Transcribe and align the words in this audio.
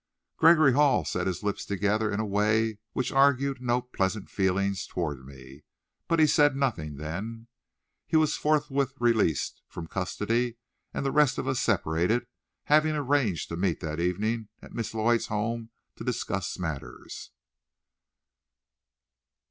Gregory 0.37 0.73
Hall 0.73 1.05
set 1.05 1.27
his 1.27 1.43
lips 1.43 1.63
together 1.63 2.11
in 2.11 2.19
a 2.19 2.25
way 2.25 2.79
which 2.93 3.11
argued 3.11 3.61
no 3.61 3.83
pleasant 3.83 4.31
feelings 4.31 4.87
toward 4.87 5.27
me, 5.27 5.63
but 6.07 6.17
he 6.17 6.25
said 6.25 6.55
nothing 6.55 6.97
then. 6.97 7.45
He 8.07 8.17
was 8.17 8.35
forthwith 8.35 8.95
released 8.99 9.61
from 9.67 9.85
custody, 9.85 10.57
and 10.91 11.05
the 11.05 11.11
rest 11.11 11.37
of 11.37 11.47
us 11.47 11.59
separated; 11.59 12.25
having 12.63 12.95
arranged 12.95 13.49
to 13.49 13.55
meet 13.57 13.79
that 13.81 13.99
evening 13.99 14.47
at 14.59 14.73
Miss 14.73 14.95
Lloyd's 14.95 15.27
home 15.27 15.69
to 15.97 16.03
discuss 16.03 16.57
matters. 16.57 17.29